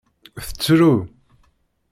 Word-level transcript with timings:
Tettru. 0.47 0.93